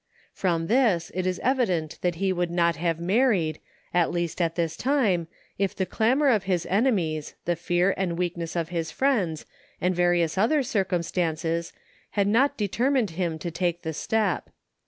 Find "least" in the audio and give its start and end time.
4.09-4.41